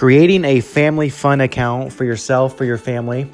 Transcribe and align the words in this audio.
creating 0.00 0.46
a 0.46 0.60
family 0.60 1.10
fun 1.10 1.42
account 1.42 1.92
for 1.92 2.06
yourself, 2.06 2.56
for 2.56 2.64
your 2.64 2.78
family. 2.78 3.30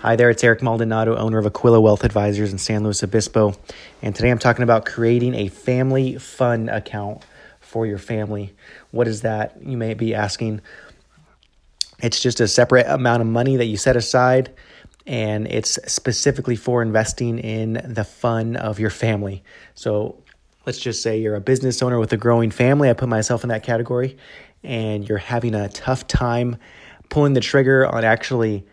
Hi 0.00 0.16
there, 0.16 0.28
it's 0.28 0.44
Eric 0.44 0.60
Maldonado, 0.60 1.16
owner 1.16 1.38
of 1.38 1.46
Aquila 1.46 1.80
Wealth 1.80 2.04
Advisors 2.04 2.52
in 2.52 2.58
San 2.58 2.84
Luis 2.84 3.02
Obispo. 3.02 3.54
And 4.02 4.14
today 4.14 4.30
I'm 4.30 4.38
talking 4.38 4.62
about 4.62 4.84
creating 4.84 5.34
a 5.34 5.48
family 5.48 6.18
fun 6.18 6.68
account 6.68 7.22
for 7.60 7.86
your 7.86 7.96
family. 7.96 8.52
What 8.90 9.08
is 9.08 9.22
that? 9.22 9.62
You 9.62 9.78
may 9.78 9.94
be 9.94 10.14
asking. 10.14 10.60
It's 12.02 12.20
just 12.20 12.38
a 12.38 12.48
separate 12.48 12.86
amount 12.86 13.22
of 13.22 13.26
money 13.26 13.56
that 13.56 13.64
you 13.64 13.78
set 13.78 13.96
aside, 13.96 14.52
and 15.06 15.46
it's 15.46 15.78
specifically 15.90 16.54
for 16.54 16.82
investing 16.82 17.38
in 17.38 17.80
the 17.82 18.04
fun 18.04 18.56
of 18.56 18.78
your 18.78 18.90
family. 18.90 19.42
So 19.74 20.22
let's 20.66 20.78
just 20.78 21.02
say 21.02 21.20
you're 21.20 21.34
a 21.34 21.40
business 21.40 21.82
owner 21.82 21.98
with 21.98 22.12
a 22.12 22.16
growing 22.16 22.50
family. 22.50 22.90
I 22.90 22.92
put 22.92 23.08
myself 23.08 23.42
in 23.42 23.48
that 23.48 23.62
category 23.62 24.16
and 24.62 25.08
you're 25.08 25.18
having 25.18 25.54
a 25.54 25.68
tough 25.68 26.06
time 26.06 26.56
pulling 27.08 27.32
the 27.32 27.40
trigger 27.40 27.86
on 27.86 28.04
actually 28.04 28.64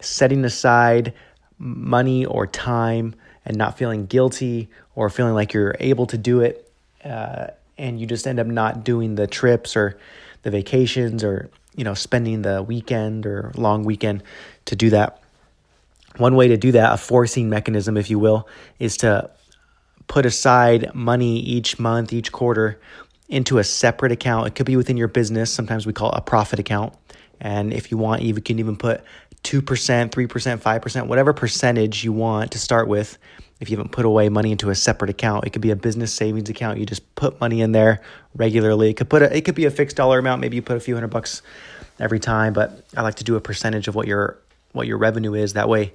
setting 0.00 0.44
aside 0.44 1.14
money 1.58 2.24
or 2.24 2.46
time 2.46 3.14
and 3.44 3.56
not 3.56 3.78
feeling 3.78 4.06
guilty 4.06 4.68
or 4.94 5.10
feeling 5.10 5.34
like 5.34 5.52
you're 5.52 5.76
able 5.80 6.06
to 6.06 6.18
do 6.18 6.40
it, 6.40 6.70
uh, 7.04 7.48
and 7.76 8.00
you 8.00 8.06
just 8.06 8.26
end 8.26 8.40
up 8.40 8.46
not 8.46 8.84
doing 8.84 9.14
the 9.14 9.26
trips 9.26 9.76
or 9.76 9.98
the 10.42 10.50
vacations 10.50 11.22
or 11.24 11.50
you 11.74 11.84
know 11.84 11.94
spending 11.94 12.42
the 12.42 12.62
weekend 12.62 13.26
or 13.26 13.52
long 13.56 13.84
weekend 13.84 14.22
to 14.66 14.76
do 14.76 14.90
that. 14.90 15.20
One 16.16 16.36
way 16.36 16.48
to 16.48 16.56
do 16.56 16.72
that, 16.72 16.92
a 16.92 16.96
forcing 16.96 17.50
mechanism, 17.50 17.96
if 17.96 18.08
you 18.08 18.18
will, 18.18 18.48
is 18.78 18.96
to 18.98 19.30
put 20.06 20.26
aside 20.26 20.94
money 20.94 21.38
each 21.38 21.78
month, 21.78 22.12
each 22.12 22.32
quarter 22.32 22.80
into 23.28 23.58
a 23.58 23.64
separate 23.64 24.12
account. 24.12 24.46
It 24.46 24.54
could 24.54 24.66
be 24.66 24.76
within 24.76 24.96
your 24.96 25.08
business. 25.08 25.52
Sometimes 25.52 25.86
we 25.86 25.92
call 25.92 26.10
it 26.12 26.18
a 26.18 26.20
profit 26.20 26.58
account. 26.58 26.94
And 27.40 27.72
if 27.72 27.90
you 27.90 27.98
want, 27.98 28.22
you 28.22 28.34
can 28.34 28.58
even 28.58 28.76
put 28.76 29.02
2%, 29.44 29.62
3%, 29.62 30.58
5%, 30.58 31.06
whatever 31.06 31.32
percentage 31.32 32.04
you 32.04 32.12
want 32.12 32.52
to 32.52 32.58
start 32.58 32.88
with. 32.88 33.18
If 33.60 33.70
you 33.70 33.76
haven't 33.76 33.92
put 33.92 34.04
away 34.04 34.28
money 34.28 34.50
into 34.52 34.70
a 34.70 34.74
separate 34.74 35.10
account, 35.10 35.46
it 35.46 35.50
could 35.50 35.62
be 35.62 35.70
a 35.70 35.76
business 35.76 36.12
savings 36.12 36.48
account. 36.48 36.78
You 36.78 36.86
just 36.86 37.14
put 37.14 37.40
money 37.40 37.60
in 37.60 37.72
there 37.72 38.00
regularly. 38.34 38.90
It 38.90 38.94
could 38.94 39.08
put 39.08 39.22
a, 39.22 39.34
it 39.36 39.44
could 39.44 39.54
be 39.54 39.64
a 39.64 39.70
fixed 39.70 39.96
dollar 39.96 40.18
amount. 40.18 40.40
Maybe 40.40 40.56
you 40.56 40.62
put 40.62 40.76
a 40.76 40.80
few 40.80 40.94
hundred 40.94 41.08
bucks 41.08 41.40
every 42.00 42.18
time, 42.18 42.52
but 42.52 42.84
I 42.96 43.02
like 43.02 43.14
to 43.16 43.24
do 43.24 43.36
a 43.36 43.40
percentage 43.40 43.86
of 43.86 43.94
what 43.94 44.06
your 44.06 44.38
what 44.72 44.86
your 44.86 44.98
revenue 44.98 45.34
is. 45.34 45.52
That 45.52 45.68
way, 45.68 45.94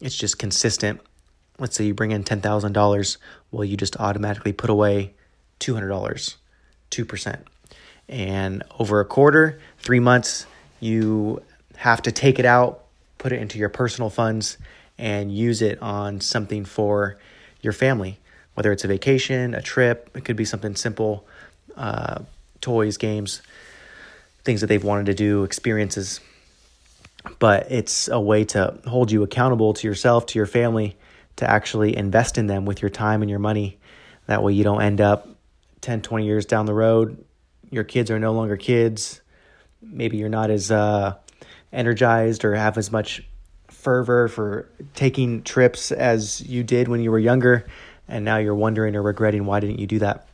it's 0.00 0.14
just 0.14 0.38
consistent. 0.38 1.00
Let's 1.58 1.76
say 1.76 1.84
you 1.84 1.94
bring 1.94 2.10
in 2.10 2.24
ten 2.24 2.40
thousand 2.40 2.72
dollars, 2.72 3.18
well, 3.50 3.64
you 3.64 3.76
just 3.76 3.96
automatically 3.96 4.52
put 4.52 4.70
away 4.70 5.14
two 5.58 5.74
hundred 5.74 5.88
dollars 5.88 6.36
2%. 6.90 7.40
And 8.08 8.62
over 8.78 9.00
a 9.00 9.04
quarter, 9.04 9.60
three 9.78 10.00
months, 10.00 10.46
you 10.80 11.42
have 11.76 12.02
to 12.02 12.12
take 12.12 12.38
it 12.38 12.44
out, 12.44 12.84
put 13.18 13.32
it 13.32 13.40
into 13.40 13.58
your 13.58 13.68
personal 13.68 14.10
funds, 14.10 14.58
and 14.96 15.32
use 15.32 15.62
it 15.62 15.80
on 15.82 16.20
something 16.20 16.64
for 16.64 17.18
your 17.60 17.72
family, 17.72 18.18
whether 18.54 18.72
it's 18.72 18.84
a 18.84 18.88
vacation, 18.88 19.54
a 19.54 19.62
trip, 19.62 20.10
it 20.14 20.24
could 20.24 20.36
be 20.36 20.44
something 20.44 20.74
simple, 20.74 21.26
uh, 21.76 22.20
toys, 22.60 22.96
games, 22.96 23.42
things 24.44 24.60
that 24.60 24.68
they've 24.68 24.82
wanted 24.82 25.06
to 25.06 25.14
do, 25.14 25.44
experiences. 25.44 26.20
But 27.38 27.70
it's 27.70 28.08
a 28.08 28.18
way 28.18 28.44
to 28.46 28.78
hold 28.86 29.12
you 29.12 29.22
accountable 29.22 29.74
to 29.74 29.86
yourself, 29.86 30.26
to 30.26 30.38
your 30.38 30.46
family, 30.46 30.96
to 31.38 31.48
actually 31.48 31.96
invest 31.96 32.38
in 32.38 32.46
them 32.46 32.64
with 32.64 32.82
your 32.82 32.90
time 32.90 33.22
and 33.22 33.30
your 33.30 33.38
money. 33.38 33.78
That 34.26 34.42
way 34.42 34.52
you 34.52 34.64
don't 34.64 34.82
end 34.82 35.00
up 35.00 35.28
10, 35.80 36.02
20 36.02 36.26
years 36.26 36.46
down 36.46 36.66
the 36.66 36.74
road, 36.74 37.24
your 37.70 37.84
kids 37.84 38.10
are 38.10 38.18
no 38.18 38.32
longer 38.32 38.56
kids. 38.56 39.20
Maybe 39.80 40.16
you're 40.16 40.28
not 40.28 40.50
as 40.50 40.70
uh, 40.70 41.14
energized 41.72 42.44
or 42.44 42.54
have 42.54 42.78
as 42.78 42.90
much 42.90 43.22
fervor 43.68 44.28
for 44.28 44.68
taking 44.94 45.42
trips 45.42 45.92
as 45.92 46.40
you 46.40 46.64
did 46.64 46.88
when 46.88 47.00
you 47.00 47.10
were 47.10 47.18
younger, 47.18 47.64
and 48.08 48.24
now 48.24 48.38
you're 48.38 48.54
wondering 48.54 48.96
or 48.96 49.02
regretting 49.02 49.46
why 49.46 49.60
didn't 49.60 49.78
you 49.78 49.86
do 49.86 50.00
that. 50.00 50.26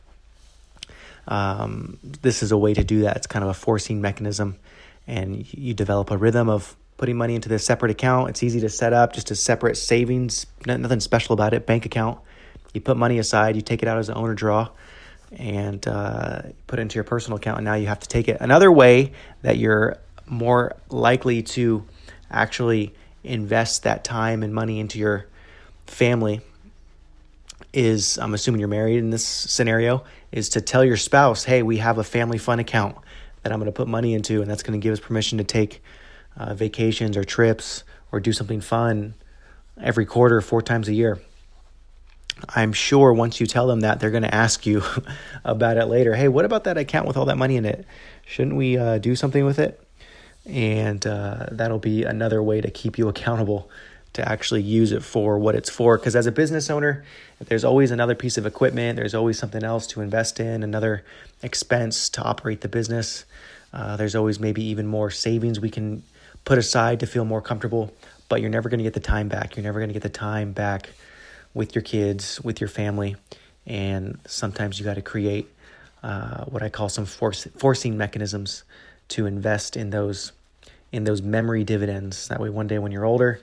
Um, 1.27 1.97
this 2.01 2.41
is 2.41 2.51
a 2.51 2.57
way 2.57 2.73
to 2.73 2.83
do 2.83 3.01
that. 3.01 3.17
It's 3.17 3.27
kind 3.27 3.43
of 3.43 3.49
a 3.49 3.53
forcing 3.53 4.01
mechanism, 4.01 4.57
and 5.05 5.51
you 5.53 5.73
develop 5.73 6.09
a 6.09 6.17
rhythm 6.17 6.49
of 6.49 6.75
putting 6.97 7.17
money 7.17 7.35
into 7.35 7.49
this 7.49 7.65
separate 7.65 7.91
account. 7.91 8.29
It's 8.29 8.43
easy 8.43 8.61
to 8.61 8.69
set 8.69 8.93
up, 8.93 9.13
just 9.13 9.31
a 9.31 9.35
separate 9.35 9.75
savings, 9.75 10.45
nothing 10.65 10.99
special 10.99 11.33
about 11.33 11.53
it, 11.53 11.65
bank 11.65 11.85
account. 11.85 12.19
You 12.73 12.81
put 12.81 12.97
money 12.97 13.19
aside, 13.19 13.55
you 13.55 13.61
take 13.61 13.81
it 13.81 13.87
out 13.87 13.97
as 13.97 14.09
an 14.09 14.15
owner 14.15 14.33
draw 14.33 14.69
and 15.37 15.85
uh, 15.87 16.41
put 16.67 16.79
it 16.79 16.83
into 16.83 16.95
your 16.95 17.03
personal 17.03 17.37
account, 17.37 17.57
and 17.57 17.65
now 17.65 17.73
you 17.75 17.87
have 17.87 17.99
to 17.99 18.07
take 18.07 18.27
it. 18.27 18.37
Another 18.39 18.71
way 18.71 19.13
that 19.41 19.57
you're 19.57 19.97
more 20.27 20.75
likely 20.89 21.43
to 21.43 21.85
actually 22.31 22.93
invest 23.23 23.83
that 23.83 24.03
time 24.03 24.43
and 24.43 24.53
money 24.53 24.79
into 24.79 24.99
your 24.99 25.27
family 25.87 26.41
is 27.73 28.17
I'm 28.17 28.33
assuming 28.33 28.59
you're 28.59 28.69
married 28.69 28.97
in 28.97 29.09
this 29.09 29.25
scenario 29.25 30.03
is 30.31 30.49
to 30.49 30.61
tell 30.61 30.83
your 30.83 30.97
spouse, 30.97 31.43
"Hey, 31.43 31.61
we 31.61 31.77
have 31.77 31.97
a 31.97 32.03
family 32.03 32.37
fun 32.37 32.59
account 32.59 32.95
that 33.43 33.51
I'm 33.51 33.59
going 33.59 33.71
to 33.71 33.75
put 33.75 33.87
money 33.87 34.13
into 34.13 34.41
and 34.41 34.49
that's 34.49 34.63
going 34.63 34.79
to 34.79 34.83
give 34.83 34.93
us 34.93 34.99
permission 34.99 35.37
to 35.39 35.43
take 35.43 35.83
uh, 36.37 36.53
vacations 36.53 37.17
or 37.17 37.23
trips 37.23 37.83
or 38.11 38.19
do 38.19 38.33
something 38.33 38.61
fun 38.61 39.13
every 39.81 40.05
quarter, 40.05 40.41
four 40.41 40.61
times 40.61 40.87
a 40.87 40.93
year." 40.93 41.19
I'm 42.49 42.73
sure 42.73 43.13
once 43.13 43.39
you 43.39 43.47
tell 43.47 43.67
them 43.67 43.81
that, 43.81 43.99
they're 43.99 44.11
going 44.11 44.23
to 44.23 44.35
ask 44.35 44.65
you 44.65 44.83
about 45.45 45.77
it 45.77 45.85
later. 45.85 46.15
Hey, 46.15 46.27
what 46.27 46.45
about 46.45 46.65
that 46.65 46.77
account 46.77 47.07
with 47.07 47.17
all 47.17 47.25
that 47.25 47.37
money 47.37 47.55
in 47.55 47.65
it? 47.65 47.85
Shouldn't 48.25 48.55
we 48.55 48.77
uh, 48.77 48.97
do 48.97 49.15
something 49.15 49.45
with 49.45 49.59
it? 49.59 49.81
And 50.45 51.05
uh, 51.07 51.47
that'll 51.51 51.79
be 51.79 52.03
another 52.03 52.43
way 52.43 52.61
to 52.61 52.69
keep 52.69 52.97
you 52.97 53.07
accountable 53.09 53.69
to 54.13 54.27
actually 54.27 54.61
use 54.61 54.93
it 54.93 55.03
for 55.03 55.37
what 55.37 55.55
it's 55.55 55.69
for. 55.69 55.97
Because 55.97 56.15
as 56.15 56.25
a 56.25 56.31
business 56.31 56.69
owner, 56.69 57.03
there's 57.39 57.65
always 57.65 57.91
another 57.91 58.15
piece 58.15 58.37
of 58.37 58.45
equipment, 58.45 58.95
there's 58.95 59.13
always 59.13 59.37
something 59.37 59.63
else 59.63 59.85
to 59.87 60.01
invest 60.01 60.39
in, 60.39 60.63
another 60.63 61.03
expense 61.41 62.07
to 62.09 62.21
operate 62.21 62.61
the 62.61 62.69
business. 62.69 63.25
Uh, 63.73 63.97
there's 63.97 64.15
always 64.15 64.39
maybe 64.39 64.63
even 64.63 64.87
more 64.87 65.11
savings 65.11 65.59
we 65.59 65.69
can 65.69 66.01
put 66.45 66.59
aside 66.59 66.99
to 67.01 67.07
feel 67.07 67.25
more 67.25 67.41
comfortable, 67.41 67.91
but 68.29 68.39
you're 68.39 68.49
never 68.49 68.69
going 68.69 68.77
to 68.77 68.83
get 68.83 68.93
the 68.93 68.99
time 68.99 69.27
back. 69.27 69.55
You're 69.55 69.63
never 69.63 69.79
going 69.79 69.89
to 69.89 69.93
get 69.93 70.03
the 70.03 70.09
time 70.09 70.53
back 70.53 70.89
with 71.53 71.75
your 71.75 71.81
kids, 71.81 72.39
with 72.41 72.61
your 72.61 72.67
family, 72.67 73.15
and 73.65 74.19
sometimes 74.25 74.79
you 74.79 74.85
got 74.85 74.93
to 74.93 75.01
create 75.01 75.47
uh, 76.03 76.45
what 76.45 76.61
I 76.61 76.69
call 76.69 76.87
some 76.87 77.05
force, 77.05 77.47
forcing 77.57 77.97
mechanisms 77.97 78.63
to 79.09 79.25
invest 79.25 79.75
in 79.75 79.89
those 79.89 80.31
in 80.91 81.03
those 81.03 81.21
memory 81.21 81.63
dividends. 81.63 82.27
That 82.27 82.39
way, 82.39 82.49
one 82.49 82.67
day 82.67 82.77
when 82.77 82.91
you're 82.91 83.05
older 83.05 83.41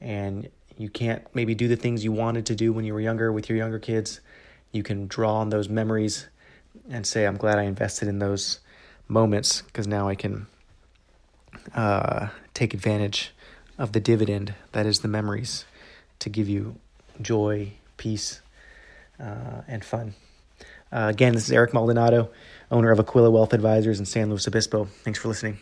and 0.00 0.48
you 0.76 0.90
can't 0.90 1.22
maybe 1.34 1.54
do 1.54 1.68
the 1.68 1.76
things 1.76 2.04
you 2.04 2.12
wanted 2.12 2.46
to 2.46 2.54
do 2.54 2.72
when 2.72 2.84
you 2.84 2.92
were 2.92 3.00
younger 3.00 3.32
with 3.32 3.48
your 3.48 3.56
younger 3.56 3.78
kids, 3.78 4.20
you 4.72 4.82
can 4.82 5.06
draw 5.06 5.36
on 5.36 5.50
those 5.50 5.68
memories 5.68 6.26
and 6.90 7.06
say, 7.06 7.26
"I'm 7.26 7.36
glad 7.36 7.58
I 7.58 7.62
invested 7.62 8.08
in 8.08 8.18
those 8.18 8.58
moments 9.06 9.62
because 9.62 9.86
now 9.86 10.08
I 10.08 10.14
can 10.14 10.46
uh, 11.74 12.28
take 12.54 12.74
advantage 12.74 13.32
of 13.78 13.92
the 13.92 14.00
dividend 14.00 14.54
that 14.72 14.86
is 14.86 15.00
the 15.00 15.08
memories 15.08 15.64
to 16.18 16.28
give 16.28 16.48
you 16.48 16.76
joy, 17.20 17.72
peace, 17.96 18.40
uh, 19.18 19.62
and 19.66 19.84
fun. 19.84 20.14
Uh, 20.92 21.06
again, 21.08 21.34
this 21.34 21.44
is 21.44 21.52
Eric 21.52 21.72
Maldonado, 21.72 22.30
owner 22.70 22.90
of 22.90 22.98
Aquila 22.98 23.30
Wealth 23.30 23.52
Advisors 23.52 23.98
in 23.98 24.06
San 24.06 24.28
Luis 24.28 24.46
Obispo. 24.46 24.86
Thanks 25.04 25.18
for 25.18 25.28
listening. 25.28 25.58